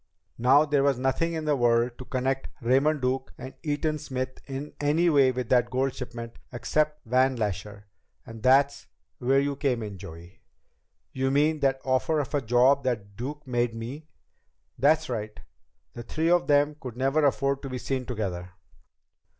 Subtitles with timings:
[0.39, 4.73] "Now there was nothing in the world to connect Raymond Duke and Eaton Smith in
[4.81, 7.85] any way with that gold shipment except Van Lasher.
[8.25, 8.87] And that's
[9.19, 10.41] where you come in, Joey."
[11.13, 14.07] "You mean that offer of a job that Duke made me?"
[14.75, 15.39] "That's right.
[15.93, 18.49] The three of them could never afford to be seen together.